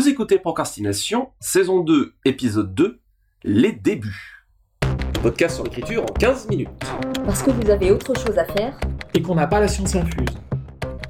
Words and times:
Vous 0.00 0.08
écoutez 0.08 0.38
Procrastination, 0.38 1.28
saison 1.40 1.80
2, 1.80 2.14
épisode 2.24 2.74
2, 2.74 3.00
les 3.44 3.72
débuts. 3.72 4.46
Podcast 5.22 5.56
sur 5.56 5.64
l'écriture 5.64 6.04
en 6.04 6.14
15 6.14 6.48
minutes. 6.48 6.70
Parce 7.26 7.42
que 7.42 7.50
vous 7.50 7.68
avez 7.68 7.90
autre 7.90 8.14
chose 8.18 8.38
à 8.38 8.46
faire, 8.46 8.80
et 9.12 9.20
qu'on 9.20 9.34
n'a 9.34 9.46
pas 9.46 9.60
la 9.60 9.68
science 9.68 9.94
infuse. 9.94 10.38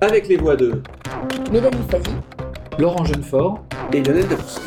Avec 0.00 0.26
les 0.26 0.36
voix 0.36 0.56
de 0.56 0.82
Mélanie 1.52 1.86
Fazi, 1.88 2.10
Laurent 2.80 3.04
Jeunefort, 3.04 3.64
et 3.92 4.02
Lionel 4.02 4.26
Debrousse. 4.26 4.60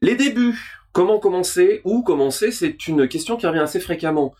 Les 0.00 0.16
débuts. 0.16 0.80
Comment 0.92 1.18
commencer? 1.18 1.82
Où 1.84 2.02
commencer? 2.02 2.52
C'est 2.52 2.88
une 2.88 3.06
question 3.06 3.36
qui 3.36 3.46
revient 3.46 3.58
assez 3.58 3.80
fréquemment. 3.80 4.32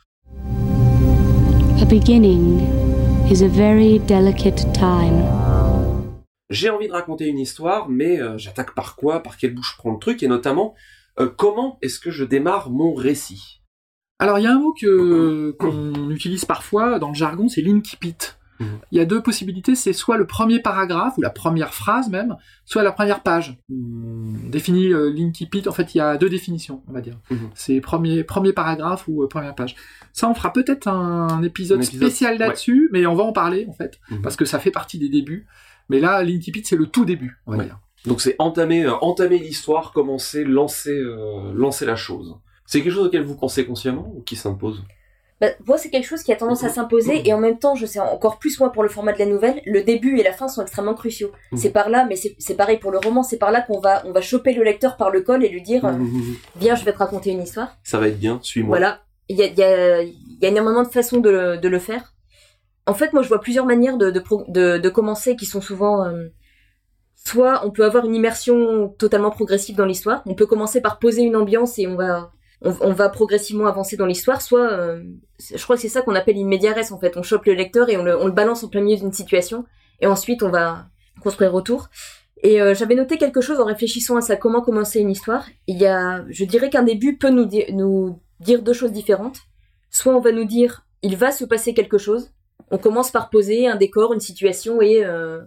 A 1.82 1.84
beginning 1.84 2.62
is 3.30 3.42
a 3.42 3.48
very 3.48 3.98
delicate 3.98 4.64
time. 4.72 5.51
J'ai 6.52 6.70
envie 6.70 6.86
de 6.86 6.92
raconter 6.92 7.26
une 7.26 7.38
histoire, 7.38 7.88
mais 7.88 8.20
euh, 8.20 8.36
j'attaque 8.36 8.74
par 8.74 8.94
quoi 8.94 9.22
Par 9.22 9.36
quelle 9.36 9.54
bouche 9.54 9.72
je 9.72 9.78
prends 9.78 9.92
le 9.92 9.98
truc 9.98 10.22
Et 10.22 10.28
notamment, 10.28 10.74
euh, 11.18 11.28
comment 11.28 11.78
est-ce 11.82 11.98
que 11.98 12.10
je 12.10 12.24
démarre 12.24 12.70
mon 12.70 12.94
récit? 12.94 13.62
Alors 14.18 14.38
il 14.38 14.42
y 14.42 14.46
a 14.46 14.52
un 14.52 14.60
mot 14.60 14.72
que 14.72 15.50
qu'on 15.58 16.10
utilise 16.10 16.44
parfois 16.44 17.00
dans 17.00 17.08
le 17.08 17.14
jargon, 17.14 17.48
c'est 17.48 17.62
l'incipit. 17.62 18.14
Mhm. 18.60 18.78
Il 18.92 18.98
y 18.98 19.00
a 19.00 19.04
deux 19.04 19.20
possibilités, 19.22 19.74
c'est 19.74 19.92
soit 19.92 20.16
le 20.16 20.26
premier 20.26 20.60
paragraphe 20.60 21.18
ou 21.18 21.22
la 21.22 21.30
première 21.30 21.74
phrase 21.74 22.08
même, 22.08 22.36
soit 22.64 22.82
la 22.82 22.92
première 22.92 23.22
page. 23.22 23.58
On 23.70 24.48
définit 24.48 24.92
euh, 24.92 25.12
l'incipit. 25.12 25.66
En 25.66 25.72
fait, 25.72 25.94
il 25.94 25.98
y 25.98 26.00
a 26.00 26.16
deux 26.16 26.28
définitions, 26.28 26.82
on 26.86 26.92
va 26.92 27.00
dire. 27.00 27.18
Mhm. 27.30 27.50
C'est 27.54 27.80
premier 27.80 28.24
premier 28.24 28.52
paragraphe 28.52 29.08
ou 29.08 29.22
euh, 29.22 29.28
première 29.28 29.54
page. 29.54 29.74
Ça, 30.12 30.28
on 30.28 30.34
fera 30.34 30.52
peut-être 30.52 30.86
un, 30.86 31.42
épisode 31.42 31.78
Un 31.78 31.82
épisode, 31.82 32.00
spécial 32.00 32.38
là-dessus, 32.38 32.88
mais 32.92 33.06
on 33.06 33.14
va 33.14 33.24
en 33.24 33.32
parler 33.32 33.66
en 33.68 33.72
fait 33.72 33.98
parce 34.22 34.36
que 34.36 34.44
ça 34.44 34.58
fait 34.58 34.70
partie 34.70 34.98
des 34.98 35.08
débuts. 35.08 35.46
Mais 35.92 36.00
là, 36.00 36.22
l'incipit, 36.24 36.62
c'est 36.64 36.76
le 36.76 36.86
tout 36.86 37.04
début, 37.04 37.38
on 37.46 37.52
va 37.52 37.58
Ouais. 37.58 37.64
dire. 37.64 37.78
Donc 38.06 38.20
c'est 38.20 38.34
entamer, 38.40 38.84
euh, 38.84 38.94
entamer 39.00 39.38
l'histoire, 39.38 39.92
commencer, 39.92 40.42
lancer, 40.44 40.90
euh, 40.90 41.52
lancer 41.54 41.86
la 41.86 41.94
chose. 41.94 42.34
C'est 42.66 42.80
quelque 42.82 42.92
chose 42.94 43.06
auquel 43.06 43.22
vous 43.22 43.36
pensez 43.36 43.64
consciemment 43.64 44.12
ou 44.16 44.22
qui 44.22 44.34
s'impose? 44.34 44.82
Bah, 45.40 45.48
moi 45.66 45.76
c'est 45.76 45.90
quelque 45.90 46.06
chose 46.06 46.22
qui 46.22 46.32
a 46.32 46.36
tendance 46.36 46.62
à 46.64 46.68
s'imposer 46.68 47.26
et 47.28 47.32
en 47.32 47.38
même 47.38 47.58
temps, 47.58 47.74
je 47.74 47.84
sais 47.86 47.98
encore 47.98 48.38
plus 48.38 48.58
moi 48.60 48.70
pour 48.72 48.82
le 48.84 48.88
format 48.88 49.12
de 49.12 49.18
la 49.18 49.26
nouvelle, 49.26 49.60
le 49.66 49.82
début 49.82 50.18
et 50.18 50.22
la 50.22 50.32
fin 50.32 50.46
sont 50.48 50.62
extrêmement 50.62 50.94
cruciaux. 50.94 51.32
Mhm. 51.52 51.58
C'est 51.58 51.70
par 51.70 51.90
là, 51.90 52.06
mais 52.08 52.14
c'est 52.16 52.34
c'est 52.38 52.54
pareil 52.54 52.78
pour 52.78 52.90
le 52.92 52.98
roman, 52.98 53.22
c'est 53.24 53.38
par 53.38 53.50
là 53.52 53.60
qu'on 53.60 53.80
va 53.80 54.02
on 54.06 54.12
va 54.12 54.20
choper 54.20 54.52
le 54.54 54.62
lecteur 54.62 54.96
par 54.96 55.10
le 55.10 55.20
col 55.22 55.44
et 55.44 55.48
lui 55.48 55.62
dire 55.62 55.84
euh, 55.84 55.92
viens, 56.56 56.74
je 56.76 56.84
vais 56.84 56.92
te 56.92 56.98
raconter 56.98 57.30
une 57.30 57.42
histoire. 57.42 57.76
Ça 57.82 57.98
va 57.98 58.06
être 58.08 58.18
bien, 58.20 58.38
suis-moi. 58.42 58.68
Voilà, 58.78 59.02
il 59.28 59.36
y 59.36 59.42
a, 59.42 59.46
il 59.46 59.58
y, 59.58 59.62
a, 59.64 60.02
il 60.02 60.38
y 60.40 60.46
a 60.46 60.48
énormément 60.48 60.82
de 60.84 60.88
façons 60.88 61.18
de, 61.18 61.56
de 61.56 61.68
le 61.68 61.78
faire. 61.80 62.14
En 62.86 62.94
fait, 62.94 63.12
moi, 63.12 63.22
je 63.22 63.28
vois 63.28 63.40
plusieurs 63.40 63.66
manières 63.66 63.96
de, 63.96 64.88
commencer 64.88 65.36
qui 65.36 65.46
sont 65.46 65.60
souvent... 65.60 66.04
euh, 66.06 66.28
soit 67.14 67.64
on 67.64 67.70
peut 67.70 67.84
avoir 67.84 68.04
une 68.04 68.14
immersion 68.14 68.88
totalement 68.98 69.30
progressive 69.30 69.76
dans 69.76 69.84
l'histoire, 69.84 70.22
on 70.26 70.34
peut 70.34 70.46
commencer 70.46 70.80
par 70.80 70.98
poser 70.98 71.22
une 71.22 71.36
ambiance 71.36 71.78
et 71.78 71.86
on 71.86 71.94
va, 71.94 72.32
on, 72.62 72.92
va 72.92 73.08
progressivement 73.08 73.66
avancer 73.66 73.96
dans 73.96 74.06
l'histoire, 74.06 74.42
soit... 74.42 74.72
euh, 74.72 75.02
je 75.38 75.62
crois 75.62 75.76
que 75.76 75.82
c'est 75.82 75.88
ça 75.88 76.02
qu'on 76.02 76.14
appelle 76.14 76.36
une 76.36 76.48
média 76.48 76.72
res, 76.72 76.92
en 76.92 76.98
fait. 76.98 77.16
On 77.16 77.22
chope 77.22 77.44
le 77.46 77.54
lecteur 77.54 77.88
et 77.88 77.96
on 77.96 78.02
le, 78.02 78.30
balance 78.30 78.64
en 78.64 78.68
plein 78.68 78.80
milieu 78.80 78.98
d'une 78.98 79.12
situation, 79.12 79.64
et 80.00 80.06
ensuite 80.06 80.42
on 80.42 80.50
va 80.50 80.86
construire 81.22 81.54
autour. 81.54 81.88
Et 82.42 82.60
euh, 82.60 82.74
j'avais 82.74 82.96
noté 82.96 83.18
quelque 83.18 83.40
chose 83.40 83.60
en 83.60 83.64
réfléchissant 83.64 84.16
à 84.16 84.20
ça, 84.20 84.36
comment 84.36 84.62
commencer 84.62 84.98
une 84.98 85.10
histoire. 85.10 85.46
Il 85.68 85.78
y 85.78 85.86
a, 85.86 86.24
je 86.28 86.44
dirais 86.44 86.70
qu'un 86.70 86.82
début 86.82 87.16
peut 87.16 87.30
nous, 87.30 87.48
nous 87.70 88.20
dire 88.40 88.62
deux 88.62 88.72
choses 88.72 88.92
différentes. 88.92 89.38
Soit 89.90 90.14
on 90.16 90.20
va 90.20 90.32
nous 90.32 90.44
dire, 90.44 90.84
il 91.02 91.16
va 91.16 91.30
se 91.30 91.44
passer 91.44 91.72
quelque 91.72 91.98
chose. 91.98 92.32
On 92.70 92.78
commence 92.78 93.10
par 93.10 93.30
poser 93.30 93.66
un 93.68 93.76
décor, 93.76 94.12
une 94.12 94.20
situation, 94.20 94.80
et 94.80 95.04
euh, 95.04 95.40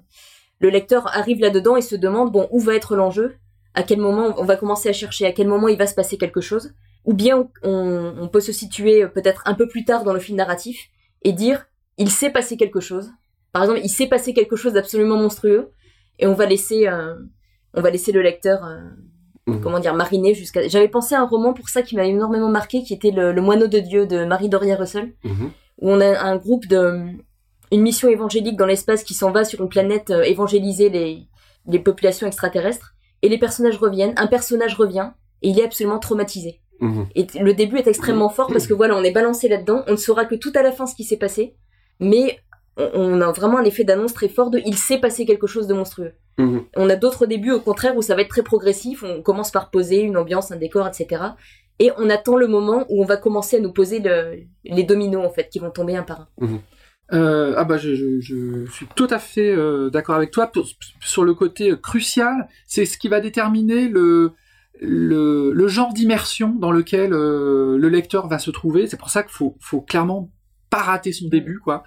le 0.59 0.69
lecteur 0.69 1.07
arrive 1.15 1.39
là-dedans 1.39 1.75
et 1.75 1.81
se 1.81 1.95
demande, 1.95 2.31
bon, 2.31 2.47
où 2.51 2.59
va 2.59 2.75
être 2.75 2.95
l'enjeu? 2.95 3.35
À 3.73 3.83
quel 3.83 3.99
moment 3.99 4.33
on 4.37 4.45
va 4.45 4.55
commencer 4.55 4.89
à 4.89 4.93
chercher? 4.93 5.25
À 5.25 5.31
quel 5.31 5.47
moment 5.47 5.67
il 5.67 5.77
va 5.77 5.87
se 5.87 5.95
passer 5.95 6.17
quelque 6.17 6.41
chose? 6.41 6.73
Ou 7.05 7.13
bien 7.13 7.47
on, 7.63 8.13
on 8.19 8.27
peut 8.27 8.39
se 8.39 8.51
situer 8.51 9.03
euh, 9.03 9.07
peut-être 9.07 9.41
un 9.45 9.53
peu 9.53 9.67
plus 9.67 9.85
tard 9.85 10.03
dans 10.03 10.13
le 10.13 10.19
fil 10.19 10.35
narratif 10.35 10.87
et 11.23 11.33
dire, 11.33 11.65
il 11.97 12.09
s'est 12.09 12.29
passé 12.31 12.57
quelque 12.57 12.79
chose. 12.79 13.11
Par 13.51 13.63
exemple, 13.63 13.81
il 13.83 13.89
s'est 13.89 14.07
passé 14.07 14.33
quelque 14.33 14.55
chose 14.55 14.73
d'absolument 14.73 15.17
monstrueux, 15.17 15.71
et 16.19 16.27
on 16.27 16.33
va 16.33 16.45
laisser, 16.45 16.87
euh, 16.87 17.15
on 17.73 17.81
va 17.81 17.89
laisser 17.89 18.11
le 18.11 18.21
lecteur 18.21 18.63
euh, 18.65 18.77
Mhm. 19.47 19.61
comment 19.61 19.79
dire, 19.79 19.93
mariner 19.93 20.33
jusqu'à. 20.33 20.67
J'avais 20.67 20.87
pensé 20.87 21.13
à 21.13 21.21
un 21.21 21.25
roman 21.27 21.53
pour 21.53 21.69
ça 21.69 21.83
qui 21.83 21.95
m'avait 21.95 22.09
énormément 22.09 22.49
marqué, 22.49 22.81
qui 22.81 22.95
était 22.95 23.11
le, 23.11 23.31
Le 23.31 23.41
Moineau 23.43 23.67
de 23.67 23.77
Dieu 23.77 24.07
de 24.07 24.25
Marie 24.25 24.49
Doria 24.49 24.75
Russell, 24.75 25.13
Mhm. 25.23 25.51
Où 25.81 25.91
on 25.91 25.99
a 25.99 26.19
un 26.19 26.37
groupe 26.37 26.67
de, 26.67 27.07
une 27.71 27.81
mission 27.81 28.09
évangélique 28.09 28.57
dans 28.57 28.65
l'espace 28.65 29.03
qui 29.03 29.13
s'en 29.13 29.31
va 29.31 29.43
sur 29.43 29.61
une 29.61 29.69
planète 29.69 30.11
euh, 30.11 30.23
évangéliser 30.23 30.89
les, 30.89 31.27
les 31.67 31.79
populations 31.79 32.27
extraterrestres, 32.27 32.95
et 33.21 33.29
les 33.29 33.37
personnages 33.37 33.77
reviennent. 33.77 34.13
Un 34.17 34.27
personnage 34.27 34.75
revient 34.75 35.09
et 35.41 35.49
il 35.49 35.59
est 35.59 35.65
absolument 35.65 35.99
traumatisé. 35.99 36.61
Mhm. 36.79 37.07
Et 37.15 37.27
le 37.39 37.53
début 37.53 37.77
est 37.77 37.87
extrêmement 37.87 38.29
fort 38.29 38.47
parce 38.47 38.67
que 38.67 38.73
voilà, 38.81 38.95
on 38.95 39.03
est 39.03 39.11
balancé 39.11 39.47
là-dedans, 39.47 39.83
on 39.87 39.93
ne 39.93 39.97
saura 39.97 40.25
que 40.25 40.35
tout 40.35 40.51
à 40.55 40.61
la 40.61 40.71
fin 40.71 40.85
ce 40.85 40.95
qui 40.95 41.03
s'est 41.03 41.17
passé, 41.17 41.55
mais 41.99 42.39
on, 42.77 43.21
a 43.21 43.31
vraiment 43.31 43.57
un 43.57 43.63
effet 43.63 43.85
d'annonce 43.85 44.13
très 44.13 44.27
fort 44.27 44.49
de 44.49 44.61
il 44.65 44.77
s'est 44.77 44.97
passé 44.99 45.25
quelque 45.25 45.47
chose 45.47 45.65
de 45.67 45.73
monstrueux. 45.73 46.13
Mhm. 46.37 46.65
On 46.75 46.89
a 46.89 46.95
d'autres 46.95 47.25
débuts 47.25 47.51
au 47.51 47.61
contraire 47.61 47.95
où 47.95 48.01
ça 48.01 48.15
va 48.15 48.21
être 48.21 48.29
très 48.29 48.43
progressif, 48.43 49.03
on 49.03 49.21
commence 49.21 49.49
par 49.49 49.71
poser 49.71 50.01
une 50.01 50.17
ambiance, 50.17 50.51
un 50.51 50.57
décor, 50.57 50.85
etc. 50.87 51.23
Et 51.79 51.91
on 51.97 52.09
attend 52.09 52.37
le 52.37 52.47
moment 52.47 52.85
où 52.89 53.01
on 53.01 53.05
va 53.05 53.17
commencer 53.17 53.57
à 53.57 53.59
nous 53.59 53.73
poser 53.73 53.99
le- 53.99 54.43
les 54.63 54.83
dominos 54.83 55.25
en 55.25 55.29
fait 55.29 55.49
qui 55.49 55.59
vont 55.59 55.71
tomber 55.71 55.95
un 55.95 56.03
par 56.03 56.21
un. 56.21 56.27
Euh, 57.13 57.53
ah 57.55 57.65
bah 57.65 57.77
je, 57.77 58.19
suis 58.71 58.87
tout 58.95 59.07
à 59.11 59.19
fait 59.19 59.53
euh, 59.55 59.91
d'accord 59.91 60.15
avec 60.15 60.31
toi 60.31 60.51
sur 60.99 61.23
le 61.23 61.33
côté 61.33 61.71
euh, 61.71 61.75
crucial. 61.75 62.47
C'est 62.65 62.85
ce 62.85 62.97
qui 62.97 63.09
va 63.09 63.19
déterminer 63.19 63.87
le 63.87 64.31
le, 64.81 65.67
genre 65.67 65.93
d'immersion 65.93 66.49
dans 66.49 66.71
lequel 66.71 67.11
le 67.11 67.87
lecteur 67.87 68.27
va 68.27 68.39
se 68.39 68.51
trouver. 68.51 68.87
C'est 68.87 68.97
pour 68.97 69.09
ça 69.09 69.23
qu'il 69.23 69.31
faut 69.31 69.55
faut 69.61 69.81
clairement 69.81 70.31
pas 70.69 70.81
rater 70.81 71.11
son 71.11 71.29
début 71.29 71.59
quoi. 71.59 71.83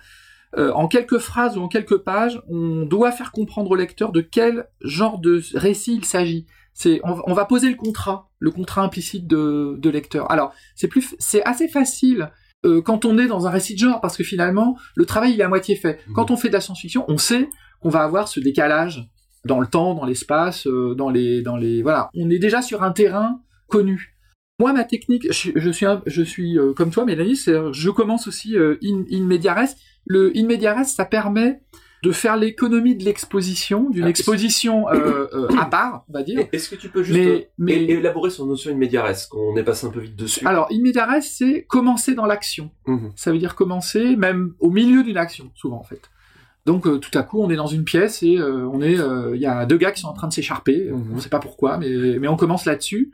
En 0.57 0.89
quelques 0.89 1.19
phrases 1.19 1.59
ou 1.59 1.61
en 1.61 1.69
quelques 1.69 1.99
pages, 1.99 2.41
on 2.49 2.87
doit 2.87 3.13
faire 3.13 3.33
comprendre 3.33 3.71
au 3.73 3.75
lecteur 3.75 4.11
de 4.11 4.23
quel 4.23 4.69
genre 4.81 5.19
de 5.19 5.43
récit 5.55 5.97
il 5.97 6.07
s'agit. 6.07 6.47
C'est 6.81 7.01
on, 7.03 7.21
on 7.27 7.35
va 7.35 7.45
poser 7.45 7.69
le 7.69 7.75
contrat, 7.75 8.31
le 8.39 8.53
contrat 8.53 8.83
implicite 8.83 9.27
de, 9.27 9.75
de 9.79 9.91
lecteur. 9.91 10.31
Alors 10.31 10.53
c'est 10.77 10.87
plus 10.87 11.17
c'est 11.19 11.43
assez 11.45 11.67
facile 11.67 12.31
euh, 12.65 12.81
quand 12.83 13.05
on 13.05 13.19
est 13.19 13.27
dans 13.27 13.47
un 13.49 13.51
récit 13.51 13.75
de 13.75 13.81
genre, 13.81 14.01
parce 14.01 14.17
que 14.17 14.23
finalement, 14.23 14.77
le 14.95 15.05
travail 15.05 15.33
il 15.35 15.41
est 15.41 15.45
à 15.45 15.49
moitié 15.49 15.75
fait. 15.75 15.99
Mhm. 16.07 16.15
Quand 16.15 16.31
on 16.31 16.37
fait 16.37 16.49
de 16.49 16.53
la 16.53 16.61
science-fiction, 16.61 17.05
on 17.09 17.19
sait 17.19 17.49
qu'on 17.81 17.89
va 17.89 18.03
avoir 18.05 18.29
ce 18.29 18.39
décalage 18.39 19.09
dans 19.45 19.59
le 19.59 19.67
temps, 19.67 19.95
dans 19.95 20.05
l'espace, 20.05 20.69
euh, 20.69 20.95
dans 20.95 21.11
les, 21.11 21.43
dans 21.43 21.57
les, 21.57 21.83
voilà. 21.83 22.11
On 22.15 22.31
est 22.31 22.39
déjà 22.39 22.63
sur 22.63 22.83
un 22.85 22.93
terrain 22.93 23.41
connu. 23.67 24.15
Moi, 24.61 24.73
ma 24.73 24.85
technique, 24.85 25.33
je, 25.33 25.51
je 25.55 25.71
suis, 25.71 25.87
un- 25.87 26.03
je 26.07 26.23
suis 26.23 26.59
euh, 26.59 26.73
comme 26.75 26.91
toi, 26.91 27.05
Mélanie, 27.05 27.37
je 27.37 27.91
commence 27.91 28.27
aussi 28.29 28.57
in, 28.57 29.05
in 29.13 29.25
media 29.25 29.55
res. 29.55 29.75
Le 30.07 30.33
in 30.37 30.47
media 30.47 30.75
res, 30.75 30.87
ça 30.87 31.05
permet 31.05 31.61
de 32.03 32.13
faire 32.13 32.37
l'économie 32.37 32.95
de 32.97 33.05
l'exposition, 33.05 33.91
d'une 33.91 34.05
Ah, 34.05 34.09
exposition 34.09 34.89
euh, 34.89 35.27
euh, 35.33 35.49
à 35.59 35.65
part, 35.67 36.05
on 36.09 36.13
va 36.13 36.23
dire. 36.23 36.47
Est-ce 36.53 36.69
que 36.71 36.77
tu 36.77 36.89
peux 36.89 37.03
juste 37.03 37.19
Mais- 37.19 37.27
euh, 37.27 37.41
mais- 37.59 37.83
élaborer 37.85 38.31
sur 38.31 38.47
notion 38.47 38.71
immédiaresse, 38.71 39.27
qu'on 39.27 39.57
est 39.57 39.65
passé 39.65 39.87
un 39.87 39.91
peu 39.91 40.01
vite 40.01 40.15
dessus? 40.17 40.47
Alors, 40.47 40.69
res, 40.69 41.23
c'est 41.23 41.65
commencer 41.69 42.15
dans 42.15 42.27
l'action. 42.27 42.71
Mhm. 42.87 43.13
Ça 43.17 43.33
veut 43.33 43.39
dire 43.39 43.55
commencer 43.57 44.15
même 44.17 44.55
au 44.61 44.71
milieu 44.71 45.03
d'une 45.03 45.17
action, 45.17 45.51
souvent 45.55 45.79
en 45.79 45.83
fait. 45.85 46.03
Donc 46.67 46.87
euh, 46.87 46.99
tout 46.99 47.17
à 47.19 47.23
coup, 47.23 47.41
on 47.43 47.51
est 47.51 47.57
dans 47.57 47.67
une 47.67 47.85
pièce 47.85 48.23
et 48.23 48.39
on 48.41 48.81
est, 48.83 48.99
il 49.35 49.41
y 49.41 49.47
a 49.47 49.67
deux 49.67 49.79
gars 49.79 49.91
qui 49.91 50.01
sont 50.03 50.09
en 50.09 50.13
train 50.13 50.29
de 50.29 50.33
s'écharper. 50.33 50.91
Mhm. 50.91 51.09
On 51.13 51.17
ne 51.17 51.21
sait 51.21 51.31
pas 51.31 51.41
pourquoi, 51.41 51.79
mais 51.79 52.19
mais 52.21 52.29
on 52.29 52.37
commence 52.37 52.65
là-dessus. 52.65 53.11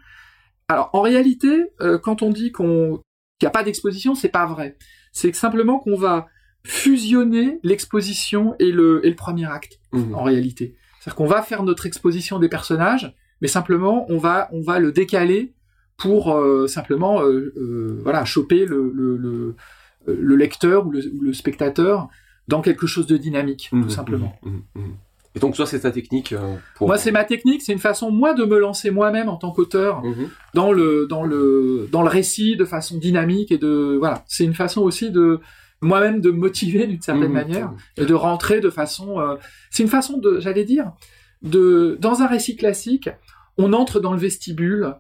Alors 0.69 0.91
en 0.93 1.01
réalité, 1.01 1.67
quand 2.03 2.23
on 2.23 2.31
dit 2.31 2.53
qu'on 2.53 3.01
qu'il 3.41 3.47
n'y 3.47 3.49
a 3.49 3.51
pas 3.51 3.63
d'exposition, 3.65 4.15
c'est 4.15 4.29
pas 4.29 4.47
vrai. 4.47 4.77
C'est 5.13 5.35
simplement 5.35 5.79
qu'on 5.79 5.97
va 5.97 6.27
fusionner 6.67 7.59
l'exposition 7.63 8.55
et 8.59 8.71
le 8.73 9.05
et 9.07 9.11
le 9.11 9.17
premier 9.17 9.47
acte 9.47 9.81
Mhm. 9.93 10.15
en 10.15 10.23
réalité. 10.23 10.75
C'est-à-dire 11.01 11.17
qu'on 11.17 11.27
va 11.27 11.43
faire 11.43 11.63
notre 11.63 11.87
exposition 11.87 12.39
des 12.39 12.49
personnages, 12.49 13.15
mais 13.41 13.49
simplement 13.49 14.07
on 14.09 14.19
va 14.19 14.49
on 14.53 14.63
va 14.63 14.79
le 14.79 14.91
décaler 14.93 15.53
pour 15.99 16.35
euh, 16.35 16.67
simplement 16.67 17.23
euh, 17.23 17.53
euh, 17.57 18.01
voilà 18.03 18.25
choper 18.25 18.65
le 18.67 18.91
le, 18.95 19.17
le, 19.17 19.55
le 20.07 20.37
lecteur 20.37 20.87
ou 20.87 20.91
le, 20.91 21.01
ou 21.15 21.21
le 21.23 21.33
spectateur 21.33 22.09
dans 22.49 22.61
quelque 22.63 22.87
chose 22.87 23.07
de 23.07 23.17
dynamique 23.17 23.69
Mhm. 23.73 23.83
tout 23.85 23.91
simplement. 23.91 24.35
Mhm. 24.43 24.95
Et 25.37 25.41
donc 25.41 25.57
toi, 25.57 25.67
c'est 25.67 25.81
ta 25.81 25.91
technique 25.91 26.33
euh, 26.33 26.55
pour... 26.77 26.87
Moi 26.87 26.97
c'est 26.97 27.11
ma 27.11 27.25
technique, 27.25 27.61
c'est 27.63 27.73
une 27.73 27.81
façon 27.81 28.11
moi 28.13 28.35
de 28.35 28.45
me 28.45 28.57
lancer 28.59 28.91
moi-même 28.93 29.29
en 29.29 29.37
tant 29.37 29.51
qu'auteur 29.51 30.01
dans 30.55 30.73
le 30.73 31.07
dans 31.09 31.25
le 31.25 31.89
dans 31.91 32.03
le 32.03 32.09
récit 32.09 32.57
de 32.57 32.65
façon 32.65 32.99
dynamique 32.99 33.51
et 33.53 33.59
de 33.59 33.97
voilà, 33.99 34.25
c'est 34.29 34.45
une 34.45 34.55
façon 34.55 34.81
aussi 34.83 35.11
de 35.11 35.41
moi-même 35.85 36.21
de 36.21 36.31
me 36.31 36.39
motiver 36.39 36.87
d'une 36.87 37.01
certaine 37.03 37.29
Mhm. 37.29 37.33
manière 37.33 37.73
et 37.97 38.05
de 38.07 38.15
rentrer 38.15 38.61
de 38.61 38.71
façon 38.71 39.21
euh, 39.21 39.37
c'est 39.71 39.83
une 39.83 39.89
façon 39.89 40.19
de 40.19 40.41
j'allais 40.41 40.65
dire 40.65 40.93
de 41.43 41.97
dans 42.01 42.23
un 42.23 42.27
récit 42.27 42.57
classique 42.57 43.09
on 43.59 43.73
entre 43.73 44.01
dans 44.01 44.13
le 44.13 44.19
vestibule 44.19 44.95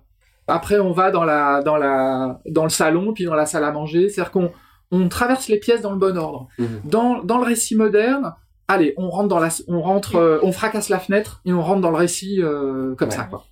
après 0.46 0.78
on 0.78 0.92
va 0.92 1.10
dans 1.10 1.24
la 1.24 1.62
dans 1.62 1.76
la 1.76 2.40
dans 2.46 2.64
le 2.64 2.70
salon 2.70 3.12
puis 3.12 3.24
dans 3.24 3.34
la 3.34 3.46
salle 3.46 3.64
à 3.64 3.72
manger 3.72 4.08
c'est-à-dire 4.08 4.30
qu'on 4.32 4.50
on 4.90 5.08
traverse 5.08 5.48
les 5.48 5.58
pièces 5.58 5.80
dans 5.80 5.92
le 5.92 5.98
bon 5.98 6.16
ordre 6.18 6.48
dans 6.84 7.22
dans 7.22 7.38
le 7.38 7.44
récit 7.44 7.76
moderne 7.76 8.34
allez, 8.66 8.94
on 8.96 9.10
rentre 9.10 9.28
dans 9.28 9.40
la, 9.40 9.50
on 9.68 9.82
rentre, 9.82 10.16
euh, 10.16 10.38
on 10.42 10.50
fracasse 10.50 10.88
la 10.88 10.98
fenêtre 10.98 11.42
et 11.44 11.52
on 11.52 11.60
rentre 11.60 11.82
dans 11.82 11.90
le 11.90 11.98
récit 11.98 12.40
euh, 12.42 12.94
comme 12.94 13.10
Ouais. 13.10 13.14
ça, 13.14 13.24
quoi. 13.24 13.44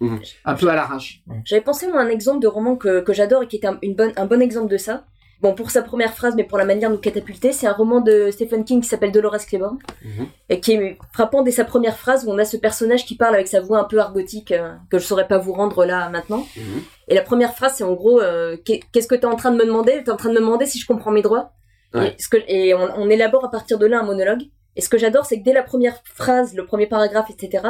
Un 0.46 0.54
peu 0.54 0.68
à 0.70 0.74
l'arrache. 0.74 1.22
J'avais 1.44 1.60
pensé 1.60 1.86
moi 1.86 2.00
à 2.00 2.04
un 2.04 2.08
exemple 2.08 2.40
de 2.40 2.46
roman 2.46 2.76
que, 2.76 3.02
que 3.02 3.12
j'adore 3.12 3.42
et 3.42 3.46
qui 3.46 3.56
était 3.56 3.66
un, 3.66 3.78
une 3.82 3.94
bonne, 3.94 4.12
un 4.16 4.24
bon 4.24 4.40
exemple 4.40 4.70
de 4.72 4.78
ça. 4.78 5.04
Bon, 5.42 5.54
pour 5.54 5.72
sa 5.72 5.82
première 5.82 6.14
phrase, 6.14 6.34
mais 6.36 6.44
pour 6.44 6.56
la 6.56 6.64
manière 6.64 6.88
de 6.88 6.94
nous 6.94 7.00
catapulter, 7.00 7.50
c'est 7.52 7.66
un 7.66 7.72
roman 7.72 8.00
de 8.00 8.30
Stephen 8.30 8.64
King 8.64 8.80
qui 8.80 8.88
s'appelle 8.88 9.10
Dolores 9.10 9.44
Claiborne, 9.44 9.78
Mhm. 10.04 10.28
et 10.48 10.60
qui 10.60 10.72
est 10.74 10.98
frappant 11.12 11.42
dès 11.42 11.50
sa 11.50 11.64
première 11.64 11.96
phrase 11.98 12.24
où 12.24 12.30
on 12.30 12.38
a 12.38 12.44
ce 12.44 12.56
personnage 12.56 13.04
qui 13.04 13.16
parle 13.16 13.34
avec 13.34 13.48
sa 13.48 13.60
voix 13.60 13.80
un 13.80 13.84
peu 13.84 13.98
argotique 13.98 14.52
euh, 14.52 14.72
que 14.88 14.98
je 15.00 15.04
saurais 15.04 15.26
pas 15.26 15.38
vous 15.38 15.52
rendre 15.52 15.84
là 15.84 16.08
maintenant. 16.10 16.46
Mhm. 16.56 16.82
Et 17.08 17.14
la 17.16 17.22
première 17.22 17.54
phrase, 17.54 17.74
c'est 17.76 17.82
en 17.84 17.92
gros, 17.94 18.20
euh, 18.20 18.56
qu'est- 18.64 18.80
qu'est-ce 18.92 19.08
que 19.08 19.16
t'es 19.16 19.24
en 19.26 19.34
train 19.34 19.50
de 19.50 19.56
me 19.56 19.66
demander? 19.66 20.02
T'es 20.04 20.12
en 20.12 20.16
train 20.16 20.28
de 20.28 20.34
me 20.34 20.40
demander 20.40 20.64
si 20.66 20.78
je 20.78 20.86
comprends 20.86 21.10
mes 21.10 21.22
droits? 21.22 21.52
Ouais. 21.92 22.14
Et, 22.16 22.22
ce 22.22 22.28
que, 22.28 22.36
et 22.46 22.72
on, 22.74 22.88
on 22.96 23.10
élabore 23.10 23.44
à 23.44 23.50
partir 23.50 23.78
de 23.78 23.86
là 23.86 23.98
un 23.98 24.04
monologue. 24.04 24.42
Et 24.76 24.80
ce 24.80 24.88
que 24.88 24.96
j'adore, 24.96 25.26
c'est 25.26 25.38
que 25.40 25.44
dès 25.44 25.52
la 25.52 25.64
première 25.64 26.00
phrase, 26.04 26.54
le 26.54 26.64
premier 26.64 26.86
paragraphe, 26.86 27.30
etc., 27.30 27.64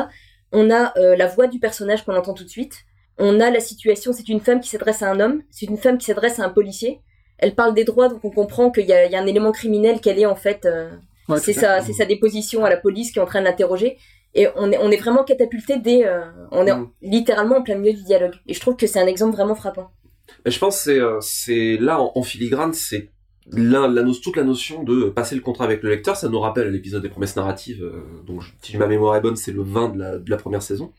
on 0.53 0.71
a 0.71 0.93
euh, 0.99 1.17
la 1.17 1.27
voix 1.27 1.47
du 1.47 1.59
personnage 1.59 2.05
qu'on 2.05 2.15
entend 2.15 2.35
tout 2.35 2.45
de 2.45 2.49
suite. 2.51 2.75
On 3.19 3.41
a 3.41 3.51
la 3.51 3.61
situation, 3.61 4.13
c'est 4.13 4.29
une 4.29 4.41
femme 4.41 4.61
qui 4.61 4.69
s'adresse 4.69 5.03
à 5.03 5.11
un 5.11 5.19
homme, 5.21 5.43
c'est 5.51 5.67
une 5.67 5.79
femme 5.79 5.97
qui 5.97 6.05
s'adresse 6.07 6.39
à 6.39 6.45
un 6.45 6.51
policier. 6.51 7.01
Elle 7.43 7.55
parle 7.55 7.75
des 7.75 7.85
droits, 7.85 8.09
donc 8.09 8.25
on 8.25 8.31
comprend 8.31 8.71
qu'il 8.71 8.87
y, 8.87 8.93
a- 8.93 9.05
il 9.07 9.13
y 9.13 9.17
a 9.17 9.21
un 9.21 9.27
élément 9.27 9.53
criminel 9.53 10.01
qu'elle 10.01 10.19
est 10.19 10.27
en 10.27 10.37
fait. 10.37 10.65
euh, 10.65 10.91
Ouais, 11.29 11.39
c'est 11.39 11.53
sa, 11.53 11.81
c'est 11.83 11.93
sa 11.93 12.05
déposition 12.05 12.65
à 12.65 12.71
la 12.71 12.77
police 12.77 13.13
qui 13.13 13.19
est 13.19 13.23
en 13.23 13.27
train 13.27 13.41
de 13.41 13.45
l'interroger. 13.45 13.97
Et 14.35 14.49
on 14.57 14.73
est, 14.73 14.79
on 14.79 14.91
est 14.91 14.97
vraiment 14.97 15.23
catapulté 15.25 15.79
dès, 15.79 16.07
euh, 16.07 16.23
on 16.51 16.67
est 16.67 16.75
Mhm. 16.75 16.89
littéralement 17.03 17.57
en 17.59 17.63
plein 17.63 17.77
milieu 17.77 17.93
du 17.93 18.03
dialogue. 18.03 18.35
Et 18.49 18.55
je 18.55 18.61
trouve 18.61 18.77
que 18.77 18.87
c'est 18.87 18.99
un 18.99 19.07
exemple 19.07 19.35
vraiment 19.37 19.55
frappant. 19.55 19.91
Mais 20.45 20.51
je 20.51 20.59
pense 20.59 20.77
que 20.79 20.83
c'est, 20.85 20.99
euh, 20.99 21.19
c'est 21.21 21.77
là 21.79 22.01
en, 22.01 22.13
en 22.15 22.23
filigrane, 22.23 22.73
c'est 22.73 23.11
la, 23.51 23.89
toute 24.23 24.37
la 24.37 24.45
notion 24.45 24.83
de 24.85 25.05
passer 25.11 25.35
le 25.35 25.41
contrat 25.43 25.65
avec 25.65 25.83
le 25.83 25.91
lecteur. 25.91 26.17
Ça 26.17 26.29
nous 26.29 26.41
rappelle 26.41 26.69
l'épisode 26.71 27.03
des 27.03 27.09
promesses 27.09 27.37
narratives. 27.37 27.83
euh, 27.85 28.03
donc, 28.27 28.41
je- 28.43 28.51
si 28.63 28.77
ma 28.77 28.87
mémoire 28.87 29.15
est 29.17 29.21
bonne, 29.21 29.37
c'est 29.37 29.53
le 29.53 29.63
20 29.63 29.91
de 29.91 29.99
la, 29.99 30.19
de 30.19 30.31
la 30.31 30.37
première 30.37 30.63
saison. 30.63 30.93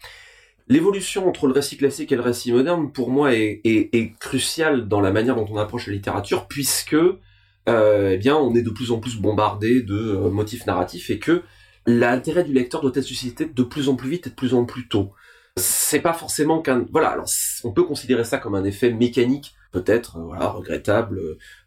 L'évolution 0.69 1.27
entre 1.27 1.47
le 1.47 1.53
récit 1.53 1.75
classique 1.75 2.11
et 2.11 2.15
le 2.15 2.21
récit 2.21 2.53
moderne, 2.53 2.91
pour 2.91 3.09
moi, 3.09 3.33
est, 3.33 4.15
cruciale 4.19 4.87
dans 4.87 5.01
la 5.01 5.11
manière 5.11 5.35
dont 5.35 5.47
on 5.49 5.57
approche 5.57 5.87
la 5.87 5.93
littérature, 5.93 6.47
puisque, 6.47 6.95
euh, 6.95 8.11
eh 8.11 8.17
bien, 8.17 8.37
on 8.37 8.55
est 8.55 8.61
de 8.61 8.69
plus 8.69 8.91
en 8.91 8.99
plus 8.99 9.17
bombardé 9.17 9.81
de 9.81 9.95
euh, 9.95 10.29
motifs 10.29 10.65
narratifs 10.65 11.09
et 11.09 11.19
que 11.19 11.43
l'intérêt 11.85 12.45
du 12.45 12.53
lecteur 12.53 12.81
doit 12.81 12.91
être 12.95 13.03
suscité 13.03 13.45
de 13.45 13.63
plus 13.63 13.89
en 13.89 13.95
plus 13.95 14.09
vite 14.09 14.27
et 14.27 14.29
de 14.29 14.35
plus 14.35 14.53
en 14.53 14.63
plus 14.63 14.87
tôt. 14.87 15.11
C'est 15.57 15.99
pas 15.99 16.13
forcément 16.13 16.61
qu'un, 16.61 16.85
voilà, 16.91 17.09
alors 17.09 17.27
on 17.65 17.71
peut 17.71 17.83
considérer 17.83 18.23
ça 18.23 18.37
comme 18.37 18.55
un 18.55 18.63
effet 18.63 18.91
mécanique, 18.91 19.53
peut-être, 19.71 20.17
euh, 20.17 20.23
voilà, 20.23 20.47
regrettable, 20.47 21.19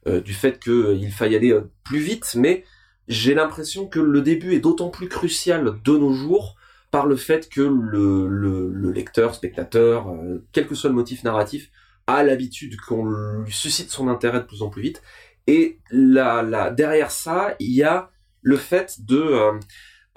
du 0.06 0.32
fait 0.32 0.58
qu'il 0.58 1.12
faille 1.12 1.36
aller 1.36 1.58
plus 1.84 1.98
vite, 1.98 2.34
mais 2.34 2.64
j'ai 3.08 3.34
l'impression 3.34 3.86
que 3.86 4.00
le 4.00 4.22
début 4.22 4.54
est 4.54 4.60
d'autant 4.60 4.88
plus 4.88 5.08
crucial 5.08 5.74
de 5.84 5.92
nos 5.92 6.12
jours 6.12 6.56
par 6.96 7.04
le 7.04 7.16
fait 7.16 7.50
que 7.50 7.60
le, 7.60 8.26
le, 8.26 8.72
le 8.72 8.90
lecteur, 8.90 9.34
spectateur, 9.34 10.08
euh, 10.08 10.42
quel 10.52 10.66
que 10.66 10.74
soit 10.74 10.88
le 10.88 10.96
motif 10.96 11.24
narratif, 11.24 11.70
a 12.06 12.24
l'habitude 12.24 12.80
qu'on 12.80 13.04
lui 13.04 13.52
suscite 13.52 13.90
son 13.90 14.08
intérêt 14.08 14.40
de 14.40 14.46
plus 14.46 14.62
en 14.62 14.70
plus 14.70 14.80
vite. 14.80 15.02
Et 15.46 15.78
là, 15.90 16.40
là, 16.40 16.70
derrière 16.70 17.10
ça, 17.10 17.54
il 17.60 17.74
y 17.74 17.82
a 17.82 18.08
le 18.40 18.56
fait 18.56 19.04
de 19.04 19.18
euh, 19.18 19.52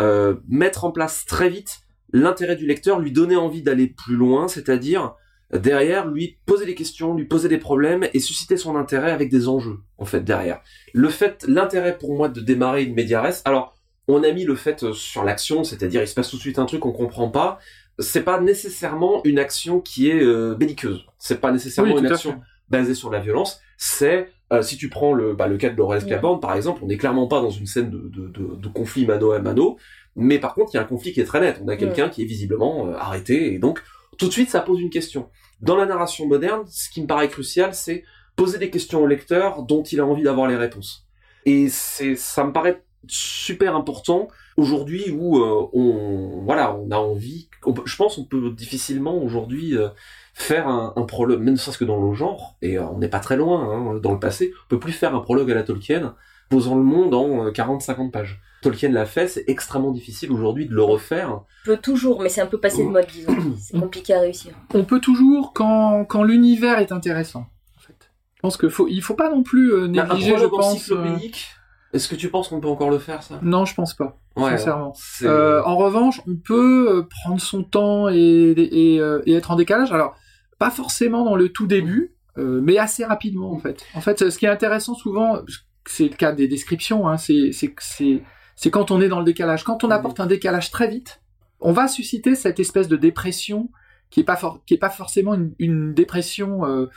euh, 0.01 0.35
mettre 0.47 0.85
en 0.85 0.91
place 0.93 1.25
très 1.25 1.49
vite 1.49 1.81
l'intérêt 2.13 2.55
du 2.55 2.65
lecteur, 2.65 3.01
lui 3.01 3.11
donner 3.11 3.35
envie 3.35 3.61
d'aller 3.61 3.87
plus 3.87 4.15
loin, 4.15 4.47
c'est-à-dire 4.47 5.15
derrière 5.51 6.07
lui 6.07 6.39
poser 6.45 6.65
des 6.65 6.75
questions, 6.75 7.13
lui 7.13 7.25
poser 7.25 7.49
des 7.49 7.57
problèmes 7.57 8.07
et 8.13 8.19
susciter 8.21 8.55
son 8.55 8.77
intérêt 8.77 9.11
avec 9.11 9.29
des 9.29 9.49
enjeux 9.49 9.79
en 9.97 10.05
fait 10.05 10.21
derrière. 10.21 10.61
Le 10.93 11.09
fait, 11.09 11.43
l'intérêt 11.45 11.97
pour 11.97 12.15
moi 12.15 12.29
de 12.29 12.39
démarrer 12.39 12.85
une 12.85 12.93
médiaresse, 12.93 13.41
alors 13.43 13.75
on 14.11 14.23
a 14.23 14.31
mis 14.31 14.43
le 14.43 14.55
fait 14.55 14.83
euh, 14.83 14.93
sur 14.93 15.23
l'action, 15.23 15.63
c'est-à-dire 15.63 16.01
il 16.01 16.07
se 16.07 16.15
passe 16.15 16.29
tout 16.29 16.35
de 16.37 16.41
suite 16.41 16.59
un 16.59 16.65
truc 16.65 16.81
qu'on 16.81 16.91
comprend 16.91 17.29
pas. 17.29 17.59
C'est 17.99 18.23
pas 18.23 18.39
nécessairement 18.39 19.21
une 19.23 19.39
action 19.39 19.81
qui 19.81 20.09
est 20.09 20.21
euh, 20.21 20.55
belliqueuse. 20.55 21.05
C'est 21.17 21.39
pas 21.41 21.51
nécessairement 21.51 21.93
Oui, 21.95 21.99
une 22.01 22.07
action 22.07 22.31
fait. 22.31 22.37
basée 22.69 22.95
sur 22.95 23.09
la 23.09 23.19
violence. 23.19 23.61
C'est 23.77 24.29
euh, 24.51 24.61
si 24.61 24.77
tu 24.77 24.89
prends 24.89 25.13
le, 25.13 25.33
bah, 25.33 25.47
le 25.47 25.57
cas 25.57 25.69
de 25.69 25.75
Laurel 25.75 26.01
Ouais. 26.01 26.07
Claiborne 26.07 26.39
par 26.39 26.55
exemple, 26.55 26.81
on 26.83 26.87
n'est 26.87 26.97
clairement 26.97 27.27
pas 27.27 27.39
dans 27.41 27.51
une 27.51 27.67
scène 27.67 27.89
de, 27.91 27.97
de, 28.09 28.27
de, 28.29 28.55
de 28.55 28.67
conflit 28.69 29.05
mano 29.05 29.31
à 29.31 29.39
mano, 29.39 29.77
mais 30.15 30.39
par 30.39 30.55
contre 30.55 30.71
il 30.73 30.77
y 30.77 30.79
a 30.79 30.81
un 30.81 30.85
conflit 30.85 31.11
qui 31.13 31.21
est 31.21 31.25
très 31.25 31.39
net. 31.39 31.61
On 31.63 31.67
a 31.67 31.75
quelqu'un 31.77 32.09
qui 32.09 32.23
est 32.23 32.25
visiblement 32.25 32.87
euh, 32.87 32.93
arrêté 32.97 33.53
et 33.53 33.59
donc 33.59 33.83
tout 34.17 34.27
de 34.27 34.31
suite 34.33 34.49
ça 34.49 34.61
pose 34.61 34.79
une 34.81 34.89
question. 34.89 35.29
Dans 35.61 35.75
la 35.75 35.85
narration 35.85 36.25
moderne, 36.25 36.63
ce 36.67 36.89
qui 36.89 37.01
me 37.01 37.07
paraît 37.07 37.27
crucial, 37.29 37.73
c'est 37.75 38.03
poser 38.35 38.57
des 38.57 38.69
questions 38.69 39.03
au 39.03 39.07
lecteur 39.07 39.61
dont 39.63 39.83
il 39.83 39.99
a 39.99 40.05
envie 40.05 40.23
d'avoir 40.23 40.47
les 40.47 40.55
réponses. 40.55 41.05
Et 41.45 41.67
c'est, 41.69 42.15
ça 42.15 42.43
me 42.45 42.51
paraît 42.53 42.81
super 43.07 43.75
important 43.75 44.27
aujourd'hui 44.57 45.09
où 45.11 45.37
euh, 45.39 45.67
on, 45.73 46.41
voilà, 46.43 46.75
on 46.75 46.91
a 46.91 46.97
envie. 46.97 47.49
on 47.65 47.73
je 47.85 47.95
pense 47.95 48.15
qu'on 48.17 48.25
peut 48.25 48.49
difficilement 48.51 49.17
aujourd'hui 49.17 49.77
euh, 49.77 49.89
faire 50.33 50.67
un, 50.67 50.93
un 50.95 51.03
prologue, 51.03 51.39
même 51.39 51.53
ne 51.53 51.59
serait-ce 51.59 51.77
que 51.77 51.85
dans 51.85 52.01
le 52.01 52.13
genre, 52.13 52.55
et 52.61 52.77
euh, 52.77 52.85
on 52.87 52.97
n'est 52.99 53.07
pas 53.09 53.19
très 53.19 53.37
loin 53.37 53.61
hein, 53.95 53.99
dans 54.01 54.13
le 54.13 54.19
passé. 54.19 54.51
On 54.65 54.69
peut 54.69 54.79
plus 54.79 54.91
faire 54.93 55.15
un 55.15 55.19
prologue 55.21 55.51
à 55.51 55.55
la 55.55 55.63
Tolkien 55.63 56.15
posant 56.49 56.75
le 56.75 56.83
monde 56.83 57.13
en 57.13 57.45
euh, 57.47 57.51
40-50 57.51 58.11
pages. 58.11 58.41
Tolkien 58.61 58.89
l'a 58.89 59.05
fait, 59.05 59.27
c'est 59.29 59.45
extrêmement 59.47 59.91
difficile 59.91 60.31
aujourd'hui 60.31 60.65
de 60.67 60.73
le 60.73 60.83
refaire. 60.83 61.31
On 61.33 61.65
peut 61.65 61.77
toujours, 61.77 62.21
mais 62.21 62.27
c'est 62.29 62.41
un 62.41 62.45
peu 62.47 62.59
passé 62.59 62.83
de 62.83 62.89
mode, 62.89 63.07
disons. 63.07 63.33
C'est 63.57 63.79
compliqué 63.79 64.13
à 64.13 64.19
réussir. 64.19 64.51
On 64.73 64.83
peut 64.83 64.99
toujours 64.99 65.53
quand, 65.53 66.03
quand 66.05 66.23
l'univers 66.23 66.79
est 66.79 66.91
intéressant. 66.91 67.45
En 67.77 67.79
fait. 67.79 68.11
Je 68.35 68.41
pense 68.41 68.57
qu'il 68.57 68.69
faut, 68.69 68.87
il 68.89 69.01
faut 69.01 69.13
pas 69.13 69.29
non 69.29 69.43
plus 69.43 69.69
Bah, 69.71 69.77
un 69.83 69.87
négliger, 69.87 70.37
je 70.37 70.45
pense. 70.45 70.91
euh, 70.91 70.97
encyclopédique, 70.97 71.47
est-ce 71.93 72.07
que 72.07 72.15
tu 72.15 72.29
penses 72.29 72.49
qu'on 72.49 72.59
peut 72.59 72.67
encore 72.67 72.89
le 72.91 72.99
faire 72.99 73.23
ça? 73.23 73.39
Non, 73.41 73.65
je 73.65 73.73
pense 73.73 73.93
pas, 73.95 74.17
Ouais, 74.35 74.51
sincèrement. 74.51 74.93
Euh, 75.23 75.61
en 75.63 75.75
revanche, 75.77 76.21
on 76.27 76.35
peut 76.35 76.87
euh, 76.89 77.01
prendre 77.23 77.41
son 77.41 77.63
temps 77.63 78.09
et, 78.09 78.15
et, 78.55 78.99
euh, 78.99 79.21
et 79.25 79.33
être 79.33 79.51
en 79.51 79.55
décalage. 79.55 79.91
Alors, 79.91 80.15
pas 80.59 80.69
forcément 80.71 81.23
dans 81.25 81.35
le 81.35 81.49
tout 81.49 81.67
début, 81.67 82.13
euh, 82.37 82.61
mais 82.63 82.77
assez 82.77 83.03
rapidement 83.05 83.51
en 83.51 83.59
fait. 83.59 83.85
En 83.95 84.01
fait, 84.01 84.29
ce 84.29 84.37
qui 84.37 84.45
est 84.45 84.49
intéressant 84.49 84.93
souvent, 84.93 85.39
c'est 85.85 86.03
le 86.09 86.15
cas 86.15 86.31
des 86.31 86.47
descriptions, 86.47 87.07
hein, 87.07 87.17
c'est 87.17 88.69
quand 88.71 88.91
on 88.91 89.01
est 89.01 89.07
dans 89.09 89.19
le 89.19 89.25
décalage. 89.25 89.63
Quand 89.63 89.83
on 89.83 89.89
apporte 89.91 90.19
un 90.19 90.25
décalage 90.27 90.69
très 90.71 90.87
vite, 90.89 91.21
on 91.59 91.71
va 91.71 91.87
susciter 91.87 92.35
cette 92.35 92.59
espèce 92.59 92.87
de 92.87 92.97
dépression 92.97 93.69
qui 94.09 94.19
est 94.21 94.23
pas 94.23 94.35
for- 94.35 94.61
qui 94.65 94.73
est 94.75 94.77
pas 94.77 94.89
forcément 94.89 95.33
une, 95.33 95.53
une 95.59 95.93
dépression 95.93 96.65
euh, 96.65 96.87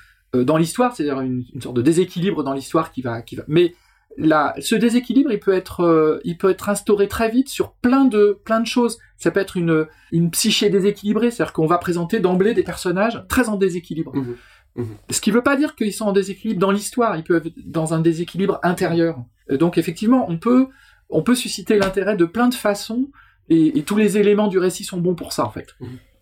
dans 0.44 0.56
l'histoire, 0.56 0.94
c'est-à-dire 0.94 1.20
une, 1.20 1.44
une 1.54 1.60
sorte 1.60 1.76
de 1.76 1.82
déséquilibre 1.82 2.42
dans 2.42 2.52
l'histoire 2.52 2.90
qui 2.92 3.02
va 3.02 3.22
qui 3.22 3.36
va. 3.36 3.44
Mais 3.48 3.74
là, 4.16 4.54
ce 4.60 4.74
déséquilibre, 4.74 5.32
il 5.32 5.40
peut 5.40 5.54
être, 5.54 5.80
euh, 5.80 6.20
il 6.24 6.36
peut 6.36 6.50
être 6.50 6.68
instauré 6.68 7.08
très 7.08 7.30
vite 7.30 7.48
sur 7.48 7.72
plein 7.72 8.04
de, 8.04 8.38
plein 8.44 8.60
de 8.60 8.66
choses. 8.66 8.98
Ça 9.16 9.30
peut 9.30 9.40
être 9.40 9.56
une, 9.56 9.86
une 10.10 10.30
psyché 10.30 10.70
déséquilibrée, 10.70 11.30
c'est-à-dire 11.30 11.52
qu'on 11.52 11.66
va 11.66 11.78
présenter 11.78 12.20
d'emblée 12.20 12.54
des 12.54 12.62
personnages 12.62 13.24
très 13.28 13.48
en 13.48 13.56
déséquilibre. 13.56 14.14
Mhm. 14.14 14.36
Mhm. 14.76 14.96
Ce 15.10 15.20
qui 15.20 15.30
veut 15.30 15.42
pas 15.42 15.56
dire 15.56 15.74
qu'ils 15.76 15.92
sont 15.92 16.06
en 16.06 16.12
déséquilibre 16.12 16.60
dans 16.60 16.70
l'histoire, 16.70 17.16
ils 17.16 17.24
peuvent 17.24 17.46
être 17.46 17.54
dans 17.64 17.94
un 17.94 18.00
déséquilibre 18.00 18.58
intérieur. 18.62 19.18
Euh, 19.50 19.56
Donc 19.56 19.78
effectivement, 19.78 20.26
on 20.28 20.38
peut, 20.38 20.68
on 21.10 21.22
peut 21.22 21.34
susciter 21.34 21.76
l'intérêt 21.76 22.16
de 22.16 22.24
plein 22.24 22.48
de 22.48 22.54
façons, 22.54 23.10
et, 23.48 23.78
et 23.78 23.82
tous 23.82 23.96
les 23.96 24.18
éléments 24.18 24.48
du 24.48 24.58
récit 24.58 24.84
sont 24.84 24.98
bons 24.98 25.14
pour 25.14 25.32
ça 25.32 25.44
en 25.44 25.50
fait. 25.50 25.74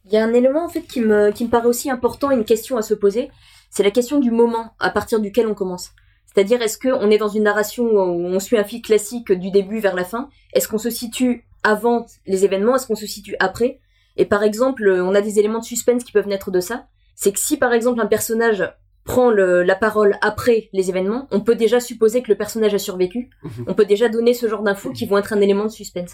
Il 0.07 0.13
y 0.13 0.17
a 0.17 0.25
un 0.25 0.33
élément 0.33 0.65
en 0.65 0.69
fait 0.69 0.83
qui 0.83 1.01
me, 1.01 1.31
qui 1.31 1.45
me 1.45 1.51
paraît 1.51 1.69
aussi 1.69 1.91
important, 1.91 2.31
une 2.31 2.45
question 2.45 2.77
à 2.77 2.83
se 2.83 2.95
poser, 2.95 3.31
c'est 3.71 3.85
la 3.85 3.93
question 3.93 4.19
du 4.19 4.31
moment 4.31 4.75
à 4.81 4.91
partir 4.91 5.21
duquel 5.21 5.47
on 5.47 5.55
commence. 5.55 5.91
C'est-à-dire, 6.33 6.63
est-ce 6.63 6.79
qu'on 6.79 7.11
est 7.11 7.19
dans 7.19 7.29
une 7.29 7.43
narration 7.43 7.85
où 7.85 8.27
on 8.27 8.39
suit 8.39 8.57
un 8.59 8.65
fil 8.65 8.83
classique 8.83 9.33
du 9.33 9.51
début 9.51 9.81
vers 9.81 9.97
la 9.97 10.05
fin? 10.05 10.29
Est-ce 10.53 10.69
qu'on 10.69 10.79
se 10.79 10.91
situe 10.91 11.45
avant 11.65 12.07
les 12.27 12.45
événements? 12.45 12.77
Est-ce 12.77 12.87
qu'on 12.87 12.95
se 12.95 13.07
situe 13.07 13.35
après? 13.41 13.81
Et 14.17 14.25
par 14.27 14.43
exemple, 14.43 14.89
on 14.89 15.15
a 15.15 15.21
des 15.23 15.39
éléments 15.39 15.59
de 15.59 15.65
suspense 15.65 16.05
qui 16.05 16.13
peuvent 16.13 16.29
naître 16.29 16.51
de 16.51 16.61
ça. 16.61 16.87
C'est 17.17 17.33
que 17.33 17.39
si 17.39 17.57
par 17.57 17.73
exemple 17.73 18.01
un 18.01 18.07
personnage 18.07 18.73
prend 19.05 19.31
le- 19.31 19.63
la 19.63 19.75
parole 19.75 20.17
après 20.21 20.69
les 20.73 20.89
événements, 20.91 21.27
on 21.33 21.41
peut 21.41 21.55
déjà 21.57 21.81
supposer 21.81 22.23
que 22.23 22.31
le 22.31 22.37
personnage 22.37 22.75
a 22.75 22.79
survécu. 22.79 23.31
Mhm. 23.43 23.65
On 23.67 23.75
peut 23.75 23.85
déjà 23.85 24.09
donner 24.09 24.35
ce 24.35 24.49
genre 24.49 24.63
d'infos 24.63 24.93
qui 24.93 25.07
vont 25.07 25.19
être 25.19 25.33
un 25.33 25.41
élément 25.41 25.65
de 25.65 25.71
suspense. 25.71 26.13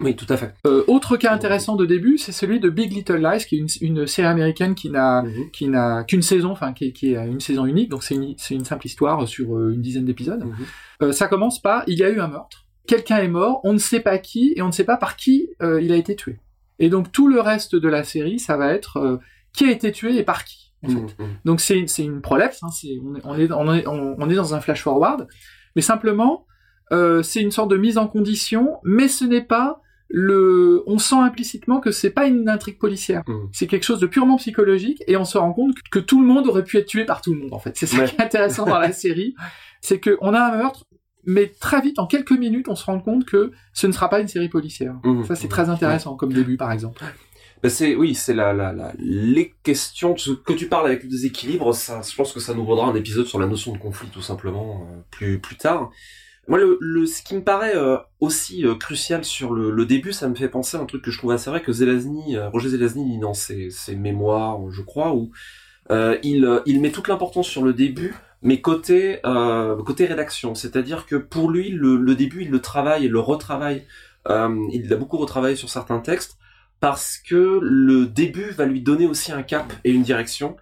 Oui, 0.00 0.14
tout 0.14 0.26
à 0.28 0.36
fait. 0.36 0.52
Euh, 0.66 0.84
autre 0.88 1.16
cas 1.16 1.32
intéressant 1.32 1.74
de 1.74 1.86
début, 1.86 2.18
c'est 2.18 2.32
celui 2.32 2.60
de 2.60 2.68
Big 2.68 2.92
Little 2.92 3.16
Lies, 3.16 3.44
qui 3.48 3.56
est 3.56 3.58
une, 3.60 3.68
une 4.00 4.06
série 4.06 4.28
américaine 4.28 4.74
qui 4.74 4.90
n'a 4.90 5.22
Mhm. 5.22 5.50
qui 5.52 5.68
n'a 5.68 6.04
qu'une 6.04 6.20
saison, 6.22 6.50
enfin 6.50 6.72
qui, 6.74 6.92
qui 6.92 7.14
est 7.14 7.26
une 7.26 7.40
saison 7.40 7.64
unique, 7.64 7.88
donc 7.88 8.02
c'est 8.02 8.14
une, 8.14 8.34
c'est 8.36 8.54
une 8.54 8.64
simple 8.66 8.84
histoire 8.86 9.26
sur 9.26 9.56
euh, 9.56 9.72
une 9.72 9.80
dizaine 9.80 10.04
d'épisodes. 10.04 10.44
Mhm. 10.44 10.54
Euh, 11.02 11.12
ça 11.12 11.28
commence 11.28 11.60
par 11.62 11.82
il 11.86 11.98
y 11.98 12.04
a 12.04 12.10
eu 12.10 12.20
un 12.20 12.28
meurtre, 12.28 12.66
quelqu'un 12.86 13.18
est 13.18 13.28
mort, 13.28 13.60
on 13.64 13.72
ne 13.72 13.78
sait 13.78 14.00
pas 14.00 14.18
qui 14.18 14.52
et 14.56 14.60
on 14.62 14.66
ne 14.66 14.72
sait 14.72 14.84
pas 14.84 14.98
par 14.98 15.16
qui 15.16 15.48
euh, 15.62 15.80
il 15.80 15.90
a 15.92 15.96
été 15.96 16.14
tué. 16.14 16.40
Et 16.78 16.90
donc 16.90 17.10
tout 17.10 17.26
le 17.28 17.40
reste 17.40 17.74
de 17.74 17.88
la 17.88 18.04
série, 18.04 18.38
ça 18.38 18.58
va 18.58 18.72
être 18.74 19.18
qui 19.54 19.64
a 19.64 19.70
été 19.70 19.92
tué 19.92 20.18
et 20.18 20.24
par 20.24 20.44
qui. 20.44 20.72
En 20.84 20.88
fait. 20.88 20.94
Mhm. 20.94 21.28
Donc 21.46 21.60
c'est 21.62 21.86
c'est 21.86 22.04
une 22.04 22.20
prolepse, 22.20 22.62
hein, 22.62 22.68
on 23.02 23.14
est 23.16 23.20
on 23.24 23.34
est 23.38 23.50
on 23.50 23.74
est, 23.74 23.86
on- 23.88 24.14
on 24.18 24.28
est 24.28 24.34
dans 24.34 24.54
un 24.54 24.60
flash 24.60 24.82
forward, 24.82 25.26
mais 25.74 25.80
simplement 25.80 26.44
c'est 27.22 27.40
une 27.40 27.50
sorte 27.50 27.70
de 27.70 27.78
mise 27.78 27.96
en 27.96 28.06
condition, 28.06 28.76
mais 28.84 29.08
ce 29.08 29.24
n'est 29.24 29.40
pas 29.42 29.80
le. 30.08 30.82
On 30.86 30.98
sent 30.98 31.16
implicitement 31.16 31.80
que 31.80 31.90
c'est 31.90 32.10
pas 32.10 32.26
une 32.26 32.48
intrigue 32.48 32.78
policière, 32.78 33.22
Mhm. 33.26 33.48
c'est 33.52 33.66
quelque 33.66 33.84
chose 33.84 34.00
de 34.00 34.06
purement 34.06 34.36
psychologique, 34.36 35.02
et 35.06 35.16
on 35.16 35.24
se 35.24 35.38
rend 35.38 35.52
compte 35.52 35.74
que 35.90 35.98
tout 35.98 36.20
le 36.20 36.26
monde 36.26 36.46
aurait 36.46 36.64
pu 36.64 36.76
être 36.78 36.86
tué 36.86 37.04
par 37.04 37.20
tout 37.22 37.32
le 37.34 37.40
monde 37.40 37.52
en 37.52 37.58
fait. 37.58 37.76
C'est 37.76 37.86
ça 37.86 37.98
Ouais. 37.98 38.06
qui 38.06 38.16
est 38.16 38.22
intéressant 38.22 38.66
dans 38.66 38.78
la 38.78 38.92
série, 39.04 39.34
c'est 39.80 39.98
que 40.00 40.16
on 40.20 40.32
a 40.34 40.40
un 40.40 40.56
meurtre. 40.58 40.84
mais 41.28 41.48
très 41.48 41.80
vite, 41.80 41.98
en 41.98 42.06
quelques 42.06 42.30
minutes, 42.30 42.68
on 42.68 42.76
se 42.76 42.84
rend 42.84 43.00
compte 43.00 43.24
que 43.24 43.50
ce 43.72 43.88
ne 43.88 43.92
sera 43.92 44.08
pas 44.08 44.20
une 44.20 44.28
série 44.28 44.48
policière. 44.48 44.94
Mhm. 45.02 45.24
Ça, 45.24 45.34
c'est 45.34 45.48
très 45.48 45.68
intéressant 45.70 46.14
comme 46.14 46.32
début, 46.32 46.56
par 46.56 46.70
exemple. 46.70 47.02
Ben, 47.64 47.68
c'est 47.68 47.96
oui, 47.96 48.14
c'est 48.14 48.32
la, 48.34 48.52
la, 48.52 48.72
la 48.72 48.92
les 48.98 49.52
questions 49.64 50.14
que 50.14 50.52
tu 50.52 50.68
parles 50.68 50.86
avec 50.86 51.02
le 51.02 51.08
déséquilibre. 51.08 51.74
Ça, 51.74 52.00
je 52.08 52.14
pense 52.14 52.32
que 52.32 52.38
ça 52.38 52.54
nous 52.54 52.64
vaudra 52.64 52.86
un 52.86 52.94
épisode 52.94 53.26
sur 53.26 53.40
la 53.40 53.46
notion 53.46 53.72
de 53.72 53.78
conflit 53.78 54.08
tout 54.10 54.22
simplement 54.22 54.86
euh, 54.92 55.00
plus 55.10 55.40
plus 55.40 55.56
tard. 55.56 55.90
Moi, 56.48 56.58
le, 56.58 56.78
le 56.80 57.06
ce 57.06 57.22
qui 57.22 57.34
me 57.34 57.42
paraît 57.42 57.74
euh, 57.76 57.96
aussi 58.20 58.64
euh, 58.64 58.76
crucial 58.76 59.24
sur 59.24 59.52
le, 59.52 59.70
le 59.70 59.86
début, 59.86 60.12
ça 60.12 60.28
me 60.28 60.34
fait 60.34 60.48
penser 60.48 60.76
à 60.76 60.80
un 60.80 60.86
truc 60.86 61.02
que 61.02 61.10
je 61.10 61.18
trouve 61.18 61.32
assez 61.32 61.50
vrai 61.50 61.60
que 61.60 61.72
Zelazny, 61.72 62.36
euh, 62.36 62.48
Roger 62.50 62.68
Zelazny 62.68 63.04
dit 63.04 63.18
dans 63.18 63.34
ses, 63.34 63.70
ses 63.70 63.96
mémoires, 63.96 64.60
je 64.70 64.82
crois, 64.82 65.12
où 65.12 65.32
euh, 65.90 66.18
il 66.22 66.44
euh, 66.44 66.60
il 66.66 66.80
met 66.80 66.90
toute 66.90 67.08
l'importance 67.08 67.48
sur 67.48 67.62
le 67.62 67.72
début, 67.72 68.14
mais 68.42 68.60
côté 68.60 69.20
euh, 69.26 69.80
côté 69.82 70.06
rédaction, 70.06 70.54
c'est-à-dire 70.54 71.06
que 71.06 71.16
pour 71.16 71.50
lui, 71.50 71.70
le, 71.70 71.96
le 71.96 72.14
début, 72.14 72.42
il 72.42 72.50
le 72.50 72.60
travaille 72.60 73.06
et 73.06 73.08
le 73.08 73.20
retravaille. 73.20 73.84
Il 74.28 74.92
a 74.92 74.96
beaucoup 74.96 75.18
retravaillé 75.18 75.54
sur 75.54 75.70
certains 75.70 76.00
textes 76.00 76.36
parce 76.80 77.16
que 77.16 77.60
le 77.62 78.06
début 78.06 78.50
va 78.50 78.64
lui 78.64 78.80
donner 78.80 79.06
aussi 79.06 79.30
un 79.30 79.44
cap 79.44 79.72
et 79.84 79.92
une 79.92 80.02
direction 80.02 80.56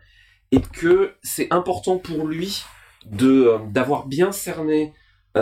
et 0.53 0.61
que 0.61 1.15
c'est 1.23 1.51
important 1.51 1.97
pour 1.97 2.27
lui 2.27 2.63
de 3.11 3.53
d'avoir 3.73 4.07
bien 4.07 4.33
cerné 4.33 4.93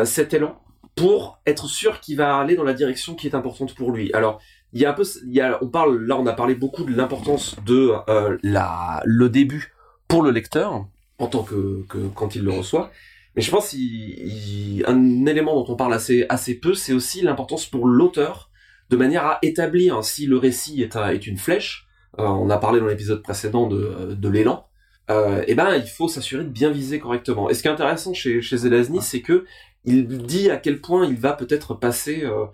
cet 0.05 0.35
élan 0.35 0.59
pour 0.95 1.41
être 1.47 1.67
sûr 1.67 2.01
qu'il 2.01 2.17
va 2.17 2.37
aller 2.39 2.55
dans 2.57 2.65
la 2.65 2.75
direction 2.75 3.15
qui 3.15 3.27
est 3.27 3.35
importante 3.35 3.75
pour 3.75 3.93
lui. 3.93 4.13
Alors, 4.13 4.41
il 4.73 4.81
y 4.81 4.85
a 4.87 4.91
un 4.91 4.95
peu 4.95 5.05
il 5.27 5.33
y 5.33 5.41
a 5.41 5.59
on 5.63 5.69
parle 5.69 6.05
là 6.07 6.17
on 6.19 6.27
a 6.27 6.33
parlé 6.33 6.55
beaucoup 6.55 6.85
de 6.85 6.95
l'importance 6.95 7.57
de 7.67 7.93
euh, 8.09 8.37
la 8.43 9.03
le 9.05 9.29
début 9.29 9.75
pour 10.09 10.23
le 10.23 10.31
lecteur 10.31 10.87
en 11.19 11.27
tant 11.27 11.43
que, 11.43 11.85
que 11.89 11.99
quand 12.15 12.35
il 12.35 12.43
le 12.45 12.53
reçoit. 12.53 12.91
Mais 13.37 13.43
je 13.43 13.51
pense 13.51 13.69
qu'il 13.71 14.85
un 14.87 15.27
élément 15.27 15.55
dont 15.55 15.73
on 15.73 15.77
parle 15.77 15.95
assez 15.95 16.27
assez 16.29 16.55
peu, 16.59 16.75
c'est 16.75 16.93
aussi 16.93 17.23
l'importance 17.23 17.67
pour 17.67 17.87
l'auteur 17.87 18.51
de 18.91 18.97
manière 18.97 19.25
à 19.27 19.39
établir 19.43 20.05
si 20.05 20.27
le 20.27 20.37
récit 20.37 20.83
est, 20.83 20.97
un- 20.97 21.09
est 21.11 21.27
une 21.27 21.39
flèche. 21.39 21.87
Euh, 22.19 22.25
on 22.25 22.51
a 22.51 22.59
parlé 22.59 22.79
dans 22.81 22.87
l'épisode 22.87 23.23
précédent 23.23 23.67
de, 23.67 24.15
de 24.15 24.29
l'élan. 24.29 24.67
Euh, 25.11 25.43
et 25.47 25.55
ben, 25.55 25.75
il 25.77 25.89
faut 25.89 26.09
s'assurer 26.09 26.45
de 26.45 26.51
bien 26.51 26.71
viser 26.71 26.99
correctement. 26.99 27.49
Et 27.49 27.55
ce 27.55 27.63
qui 27.63 27.69
est 27.69 27.71
intéressant 27.71 28.13
chez, 28.13 28.43
chez 28.43 28.59
Zelazny, 28.59 29.01
c'est 29.01 29.23
que 29.23 29.47
il 29.85 30.07
dit 30.07 30.51
à 30.51 30.57
quel 30.57 30.81
point 30.81 31.07
il 31.07 31.17
va 31.17 31.33
peut-être 31.33 31.75
passer, 31.75 32.23
euh, 32.25 32.47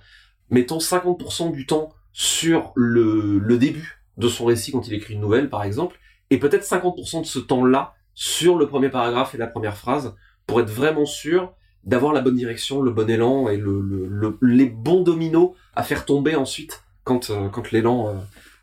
mettons, 0.50 0.78
50% 0.78 1.52
du 1.52 1.66
temps 1.66 1.90
sur 2.12 2.72
le, 2.74 3.38
le 3.38 3.58
début 3.58 4.00
de 4.16 4.28
son 4.28 4.46
récit 4.46 4.72
quand 4.72 4.86
il 4.88 4.94
écrit 4.94 5.14
une 5.14 5.20
nouvelle, 5.20 5.48
par 5.48 5.62
exemple, 5.62 5.98
et 6.30 6.38
peut-être 6.38 6.64
50% 6.64 7.20
de 7.22 7.26
ce 7.26 7.38
temps-là 7.38 7.94
sur 8.14 8.56
le 8.58 8.66
premier 8.66 8.88
paragraphe 8.88 9.34
et 9.34 9.38
la 9.38 9.46
première 9.46 9.76
phrase, 9.76 10.14
pour 10.46 10.60
être 10.60 10.70
vraiment 10.70 11.06
sûr 11.06 11.52
d'avoir 11.84 12.12
la 12.12 12.20
bonne 12.20 12.34
direction, 12.34 12.82
le 12.82 12.90
bon 12.90 13.08
élan 13.08 13.48
et 13.48 13.56
le, 13.56 13.80
le- 13.80 14.06
le- 14.08 14.38
les 14.42 14.66
bons 14.66 15.02
dominos 15.02 15.52
à 15.76 15.82
faire 15.82 16.04
tomber 16.04 16.34
ensuite 16.34 16.82
quand, 17.04 17.30
euh, 17.30 17.48
quand 17.48 17.70
l'élan 17.70 18.08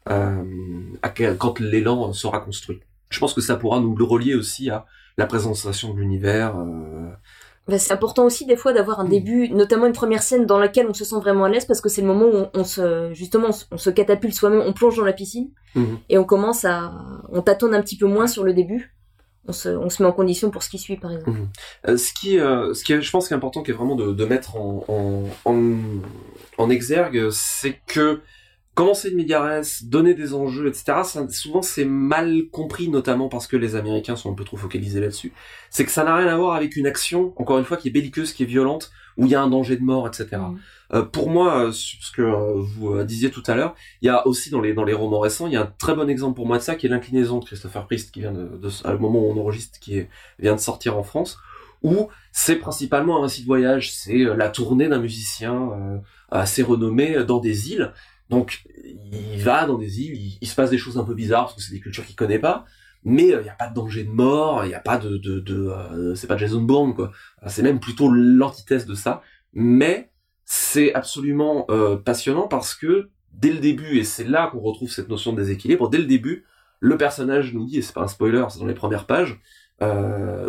euh, 0.09 0.43
quand 1.39 1.59
l'élan 1.59 2.13
sera 2.13 2.39
construit. 2.39 2.79
Je 3.09 3.19
pense 3.19 3.33
que 3.33 3.41
ça 3.41 3.55
pourra 3.55 3.79
nous 3.79 3.95
le 3.95 4.03
relier 4.03 4.35
aussi 4.35 4.69
à 4.69 4.85
la 5.17 5.25
présentation 5.25 5.93
de 5.93 5.99
l'univers. 5.99 6.55
Bah, 7.67 7.79
c'est 7.79 7.93
important 7.93 8.25
aussi 8.25 8.45
des 8.45 8.55
fois 8.55 8.73
d'avoir 8.73 8.99
un 8.99 9.05
Mm. 9.05 9.09
début, 9.09 9.49
notamment 9.49 9.87
une 9.87 9.93
première 9.93 10.21
scène 10.21 10.45
dans 10.45 10.59
laquelle 10.59 10.85
on 10.87 10.93
se 10.93 11.03
sent 11.03 11.15
vraiment 11.15 11.45
à 11.45 11.49
l'aise 11.49 11.65
parce 11.65 11.81
que 11.81 11.89
c'est 11.89 12.01
le 12.01 12.07
moment 12.07 12.25
où 12.25 12.35
on, 12.35 12.49
on 12.53 12.63
se 12.63 13.11
justement 13.13 13.47
on 13.49 13.51
se- 13.53 13.65
on 13.71 13.77
se 13.77 13.89
catapulte 13.89 14.35
soi-même, 14.35 14.61
on 14.65 14.71
plonge 14.73 14.95
dans 14.97 15.03
la 15.05 15.13
piscine 15.13 15.49
Mhm. 15.73 15.97
et 16.09 16.17
on 16.19 16.23
commence 16.25 16.63
à 16.65 16.93
on 17.31 17.41
tâtonne 17.41 17.73
un 17.73 17.81
petit 17.81 17.97
peu 17.97 18.05
moins 18.05 18.27
sur 18.27 18.43
le 18.43 18.53
début. 18.53 18.91
On 19.47 19.51
se, 19.51 19.69
on 19.69 19.89
se 19.89 20.01
met 20.01 20.09
en 20.09 20.11
condition 20.11 20.49
pour 20.49 20.63
ce 20.63 20.69
qui 20.69 20.77
suit 20.79 20.97
par 20.97 21.11
exemple. 21.11 21.39
Euh, 21.87 21.97
ce 21.97 22.13
qui, 22.13 22.39
euh, 22.39 22.73
ce 22.73 22.83
qui, 22.83 22.93
est, 22.93 23.01
je 23.01 23.11
pense, 23.11 23.27
qui 23.27 23.33
est 23.33 23.37
important, 23.37 23.61
qui 23.61 23.69
est 23.71 23.75
vraiment 23.75 23.95
de, 23.95 24.11
de 24.11 24.25
mettre 24.25 24.55
en, 24.57 24.83
en, 24.87 25.23
en, 25.45 25.73
en 26.57 26.69
exergue, 26.71 27.29
c'est 27.31 27.79
que 27.87 28.21
commencer 28.75 29.09
de 29.09 29.15
médiarès, 29.15 29.83
donner 29.85 30.13
des 30.13 30.33
enjeux, 30.33 30.67
etc. 30.67 30.83
ça- 31.03 31.27
souvent, 31.29 31.61
c'est 31.61 31.85
mal 31.85 32.43
compris, 32.51 32.89
notamment 32.89 33.29
parce 33.29 33.47
que 33.47 33.55
les 33.57 33.75
Américains 33.75 34.15
sont 34.17 34.31
un 34.31 34.35
peu 34.35 34.43
trop 34.43 34.57
focalisés 34.57 34.99
là-dessus. 35.01 35.33
C'est 35.69 35.85
que 35.85 35.91
ça 35.91 36.03
n'a 36.03 36.15
rien 36.15 36.27
à 36.27 36.37
voir 36.37 36.55
avec 36.55 36.75
une 36.75 36.85
action, 36.85 37.33
encore 37.37 37.57
une 37.57 37.65
fois, 37.65 37.77
qui 37.77 37.87
est 37.87 37.91
belliqueuse, 37.91 38.33
qui 38.33 38.43
est 38.43 38.45
violente, 38.45 38.91
où 39.17 39.25
il 39.25 39.31
y 39.31 39.35
a 39.35 39.41
un 39.41 39.49
danger 39.49 39.77
de 39.77 39.83
mort, 39.83 40.07
etc. 40.07 40.27
Mhm. 40.33 40.59
Euh, 40.93 41.01
pour 41.03 41.29
moi, 41.29 41.67
euh, 41.67 41.71
ce 41.71 42.11
que 42.11 42.21
euh, 42.21 42.61
vous 42.61 43.01
disiez 43.03 43.31
tout 43.31 43.43
à 43.47 43.55
l'heure, 43.55 43.73
il 44.01 44.07
y 44.07 44.09
a 44.09 44.27
aussi 44.27 44.49
dans 44.51 44.61
les 44.61 44.73
dans 44.73 44.83
les 44.83 44.93
romans 44.93 45.19
récents, 45.19 45.47
il 45.47 45.53
y 45.53 45.55
a 45.55 45.61
un 45.61 45.73
très 45.79 45.95
bon 45.95 46.09
exemple 46.09 46.35
pour 46.35 46.45
moi 46.45 46.57
de 46.57 46.63
ça, 46.63 46.75
qui 46.75 46.85
est 46.85 46.89
l'inclinaison 46.89 47.39
de 47.39 47.45
Christopher 47.45 47.85
Priest, 47.87 48.11
qui 48.11 48.19
vient 48.19 48.33
de, 48.33 48.57
de 48.57 48.69
à 48.83 48.91
le 48.91 48.99
moment 48.99 49.19
où 49.19 49.31
on 49.31 49.39
enregistre, 49.39 49.79
qui 49.79 49.97
est, 49.99 50.09
vient 50.37 50.53
de 50.55 50.59
sortir 50.59 50.97
en 50.97 51.03
France, 51.03 51.37
où 51.81 52.09
c'est 52.31 52.57
principalement 52.57 53.19
un 53.19 53.23
récit 53.23 53.41
de 53.41 53.47
voyage, 53.47 53.93
c'est 53.93 54.17
la 54.17 54.49
tournée 54.49 54.87
d'un 54.89 54.99
musicien 54.99 56.01
assez 56.31 56.63
renommé 56.63 57.23
dans 57.23 57.39
des 57.39 57.71
îles. 57.71 57.93
Donc 58.29 58.63
il 59.11 59.41
va 59.41 59.65
dans 59.65 59.77
des 59.77 60.01
îles, 60.01 60.37
il, 60.41 60.47
se 60.47 60.55
passe 60.55 60.69
des 60.69 60.77
choses 60.77 60.97
un 60.97 61.03
peu 61.03 61.13
bizarres 61.13 61.45
parce 61.45 61.55
que 61.55 61.61
c'est 61.61 61.73
des 61.73 61.79
cultures 61.79 62.05
qu'il 62.05 62.15
connaît 62.15 62.39
pas, 62.39 62.65
mais 63.03 63.33
euh, 63.33 63.41
il 63.41 63.43
n'y 63.43 63.49
a 63.49 63.55
pas 63.55 63.67
de 63.67 63.75
danger 63.75 64.03
de 64.03 64.09
mort, 64.09 64.65
il 64.65 64.69
n'y 64.69 64.73
a 64.73 64.79
pas 64.79 64.97
de, 64.97 65.21
euh, 65.49 66.15
c'est 66.15 66.27
pas 66.27 66.37
Jason 66.37 66.61
Bourne 66.61 66.95
quoi. 66.95 67.11
C'est 67.47 67.61
même 67.61 67.79
plutôt 67.79 68.09
l'antithèse 68.11 68.85
de 68.85 68.95
ça, 68.95 69.21
mais 69.53 70.11
c'est 70.43 70.93
absolument 70.93 71.65
euh, 71.69 71.97
passionnant 71.97 72.47
parce 72.47 72.73
que 72.73 73.09
dès 73.31 73.51
le 73.51 73.59
début, 73.59 73.99
et 73.99 74.03
c'est 74.03 74.23
là 74.23 74.47
qu'on 74.47 74.59
retrouve 74.59 74.89
cette 74.89 75.09
notion 75.09 75.33
de 75.33 75.37
déséquilibre, 75.37 75.89
dès 75.89 75.99
le 75.99 76.05
début, 76.05 76.45
le 76.79 76.97
personnage 76.97 77.53
nous 77.53 77.65
dit, 77.65 77.77
et 77.77 77.81
c'est 77.81 77.93
pas 77.93 78.03
un 78.03 78.07
spoiler, 78.07 78.45
c'est 78.49 78.59
dans 78.59 78.65
les 78.65 78.73
premières 78.73 79.05
pages, 79.05 79.39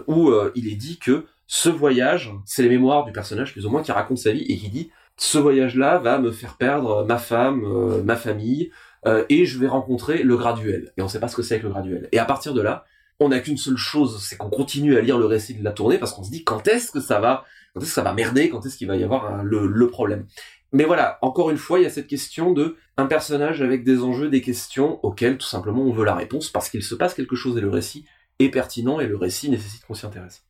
où 0.06 0.32
il 0.54 0.68
est 0.68 0.76
dit 0.76 0.98
que 0.98 1.24
ce 1.46 1.68
voyage, 1.68 2.32
c'est 2.44 2.62
les 2.62 2.68
mémoires 2.68 3.04
du 3.04 3.12
personnage 3.12 3.52
plus 3.52 3.66
ou 3.66 3.70
moins 3.70 3.82
qui 3.82 3.92
raconte 3.92 4.18
sa 4.18 4.32
vie 4.32 4.42
et 4.42 4.56
qui 4.56 4.68
dit 4.68 4.90
ce 5.18 5.38
voyage-là 5.38 5.98
va 5.98 6.18
me 6.18 6.30
faire 6.30 6.56
perdre 6.56 7.04
ma 7.04 7.18
femme, 7.18 7.64
euh, 7.64 8.02
ma 8.02 8.16
famille, 8.16 8.70
euh, 9.06 9.24
et 9.28 9.44
je 9.46 9.58
vais 9.58 9.66
rencontrer 9.68 10.22
le 10.22 10.36
graduel. 10.36 10.92
Et 10.96 11.02
on 11.02 11.08
sait 11.08 11.20
pas 11.20 11.28
ce 11.28 11.36
que 11.36 11.42
c'est 11.42 11.54
avec 11.54 11.64
le 11.64 11.70
graduel. 11.70 12.08
Et 12.12 12.18
à 12.18 12.24
partir 12.24 12.54
de 12.54 12.60
là, 12.60 12.84
on 13.18 13.28
n'a 13.30 13.40
qu'une 13.40 13.56
seule 13.56 13.76
chose, 13.78 14.22
c'est 14.22 14.36
qu'on 14.36 14.50
continue 14.50 14.96
à 14.96 15.00
lire 15.00 15.18
le 15.18 15.26
récit 15.26 15.54
de 15.54 15.64
la 15.64 15.72
tournée 15.72 15.96
parce 15.98 16.12
qu'on 16.12 16.22
se 16.24 16.30
dit 16.30 16.44
quand 16.44 16.68
est-ce 16.68 16.92
que 16.92 17.00
ça 17.00 17.18
va, 17.18 17.44
quand 17.72 17.80
est-ce 17.80 17.88
que 17.90 17.94
ça 17.94 18.02
va 18.02 18.12
merder, 18.12 18.50
quand 18.50 18.66
est-ce 18.66 18.76
qu'il 18.76 18.88
va 18.88 18.96
y 18.96 19.04
avoir 19.04 19.26
un- 19.32 19.42
le, 19.42 19.66
le 19.66 19.88
problème. 19.88 20.26
Mais 20.72 20.84
voilà, 20.84 21.18
encore 21.22 21.48
une 21.50 21.56
fois, 21.56 21.78
il 21.78 21.84
y 21.84 21.86
a 21.86 21.90
cette 21.90 22.08
question 22.08 22.52
de 22.52 22.76
un 22.98 23.06
personnage 23.06 23.62
avec 23.62 23.84
des 23.84 24.02
enjeux, 24.02 24.28
des 24.28 24.42
questions 24.42 24.98
auxquelles 25.04 25.38
tout 25.38 25.46
simplement 25.46 25.82
on 25.82 25.92
veut 25.92 26.04
la 26.04 26.14
réponse 26.14 26.50
parce 26.50 26.68
qu'il 26.68 26.82
se 26.82 26.94
passe 26.94 27.14
quelque 27.14 27.36
chose 27.36 27.56
et 27.56 27.60
le 27.60 27.70
récit 27.70 28.04
est 28.38 28.50
pertinent 28.50 29.00
et 29.00 29.06
le 29.06 29.16
récit 29.16 29.48
nécessite 29.48 29.86
qu'on 29.86 29.94
s'y 29.94 30.04
intéresse. 30.04 30.44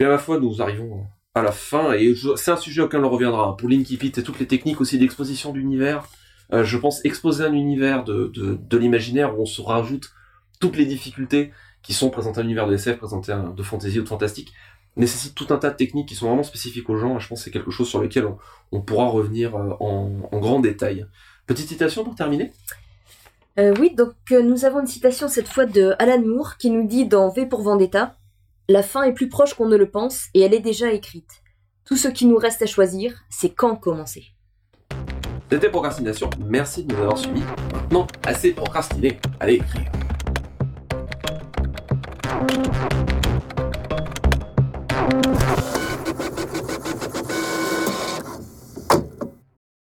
Et 0.00 0.04
à 0.04 0.08
la 0.08 0.18
fois, 0.18 0.38
nous 0.38 0.62
arrivons 0.62 1.04
à 1.34 1.42
la 1.42 1.52
fin 1.52 1.92
et 1.92 2.14
c'est 2.36 2.50
un 2.50 2.56
sujet 2.56 2.82
auquel 2.82 3.04
on 3.04 3.10
reviendra. 3.10 3.48
hein. 3.48 3.52
Pour 3.52 3.68
l'Inkipit 3.68 4.12
et 4.16 4.22
toutes 4.22 4.38
les 4.38 4.46
techniques 4.46 4.80
aussi 4.80 4.98
d'exposition 4.98 5.52
d'univers, 5.52 6.06
euh, 6.52 6.64
je 6.64 6.76
pense 6.76 7.04
exposer 7.04 7.44
un 7.44 7.52
univers 7.52 8.04
de, 8.04 8.30
de, 8.34 8.78
l'imaginaire 8.78 9.38
où 9.38 9.42
on 9.42 9.46
se 9.46 9.62
rajoute 9.62 10.10
toutes 10.60 10.76
les 10.76 10.84
difficultés 10.84 11.52
qui 11.82 11.94
sont 11.94 12.10
présentées 12.10 12.40
à 12.40 12.42
l'univers 12.42 12.66
de 12.66 12.74
SF, 12.74 12.98
présentées 12.98 13.34
de 13.56 13.62
fantasy 13.62 13.98
ou 13.98 14.02
de 14.02 14.08
fantastique, 14.08 14.52
nécessite 14.96 15.34
tout 15.34 15.46
un 15.50 15.56
tas 15.56 15.70
de 15.70 15.76
techniques 15.76 16.08
qui 16.08 16.14
sont 16.14 16.26
vraiment 16.26 16.42
spécifiques 16.42 16.88
aux 16.90 16.96
gens, 16.96 17.18
je 17.18 17.26
pense 17.26 17.40
que 17.40 17.44
c'est 17.44 17.50
quelque 17.50 17.70
chose 17.70 17.88
sur 17.88 18.00
lequel 18.00 18.28
on, 18.70 18.80
pourra 18.82 19.06
revenir 19.06 19.56
euh, 19.56 19.74
en, 19.80 20.38
grand 20.38 20.60
détail. 20.60 21.06
Petite 21.46 21.68
citation 21.68 22.04
pour 22.04 22.14
terminer? 22.14 22.52
Euh, 23.58 23.74
oui, 23.80 23.94
donc 23.94 24.14
nous 24.30 24.64
avons 24.64 24.80
une 24.80 24.86
citation 24.86 25.28
cette 25.28 25.48
fois 25.48 25.64
de 25.66 25.94
Alan 25.98 26.22
Moore 26.22 26.56
qui 26.58 26.70
nous 26.70 26.86
dit 26.86 27.06
dans 27.06 27.30
V 27.30 27.46
pour 27.46 27.62
Vendetta 27.62 28.16
la 28.72 28.82
fin 28.82 29.02
est 29.02 29.12
plus 29.12 29.28
proche 29.28 29.52
qu'on 29.52 29.68
ne 29.68 29.76
le 29.76 29.90
pense 29.90 30.28
et 30.32 30.40
elle 30.40 30.54
est 30.54 30.60
déjà 30.60 30.90
écrite. 30.92 31.42
Tout 31.84 31.98
ce 31.98 32.08
qui 32.08 32.24
nous 32.24 32.38
reste 32.38 32.62
à 32.62 32.66
choisir, 32.66 33.12
c'est 33.28 33.50
quand 33.50 33.76
commencer. 33.76 34.24
C'était 35.50 35.68
Procrastination, 35.68 36.30
merci 36.48 36.82
de 36.82 36.94
nous 36.94 37.02
avoir 37.02 37.18
suivis. 37.18 37.42
Maintenant, 37.74 38.06
assez 38.24 38.52
procrastiné, 38.52 39.20
allez 39.40 39.56
écrire. 39.56 39.92